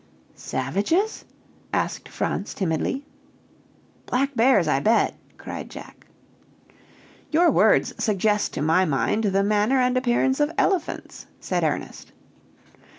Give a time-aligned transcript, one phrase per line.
[0.33, 1.25] "Savages?"
[1.71, 3.05] asked Franz timidly.
[4.07, 6.07] "Black bears, I bet!" cried Jack.
[7.29, 12.13] "Your words suggest to my mind the manner and appearance of elephants," said Ernest.